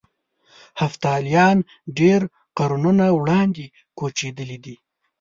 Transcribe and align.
هفتالیان 0.81 1.57
ډېر 1.99 2.21
قرنونه 2.57 3.05
وړاندې 3.19 3.65
کوچېدلي 3.97 4.57
دي. 4.65 4.75